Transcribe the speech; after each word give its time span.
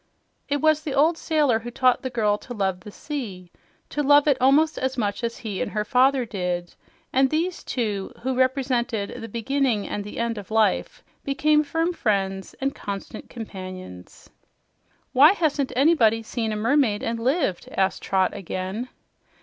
It 0.49 0.61
was 0.61 0.81
the 0.81 0.95
old 0.95 1.15
sailor 1.15 1.59
who 1.59 1.69
taught 1.69 2.01
the 2.01 2.09
child 2.09 2.41
to 2.41 2.55
love 2.55 2.79
the 2.79 2.89
sea, 2.89 3.51
to 3.89 4.01
love 4.01 4.27
it 4.27 4.35
almost 4.41 4.79
as 4.79 4.97
much 4.97 5.23
as 5.23 5.37
he 5.37 5.61
and 5.61 5.69
her 5.73 5.85
father 5.85 6.25
did, 6.25 6.73
and 7.13 7.29
these 7.29 7.63
two, 7.63 8.11
who 8.23 8.33
represented 8.33 9.21
the 9.21 9.27
"beginning 9.29 9.87
and 9.87 10.03
the 10.03 10.17
end 10.17 10.39
of 10.39 10.49
life," 10.49 11.03
became 11.23 11.61
firm 11.63 11.93
friends 11.93 12.55
and 12.59 12.73
constant 12.73 13.29
companions. 13.29 14.27
"Why 15.13 15.33
hasn't 15.33 15.71
anybody 15.75 16.23
seen 16.23 16.51
a 16.51 16.55
mermaid 16.55 17.03
and 17.03 17.19
lived?" 17.19 17.69
asked 17.71 18.01
Trot 18.01 18.33
again. 18.33 18.89